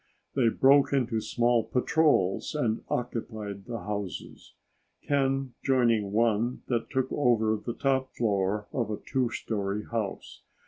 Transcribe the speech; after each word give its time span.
They 0.33 0.49
broke 0.49 0.93
into 0.93 1.21
small 1.21 1.63
patrols 1.63 2.55
and 2.55 2.83
occupied 2.89 3.65
the 3.65 3.81
houses, 3.81 4.55
Ken 5.07 5.53
joining 5.63 6.11
one 6.11 6.63
that 6.69 6.89
took 6.89 7.09
over 7.11 7.55
the 7.63 7.75
top 7.75 8.15
floor 8.15 8.67
of 8.73 8.89
a 8.89 8.97
2 8.97 9.29
story 9.29 9.85
house. 9.85 10.41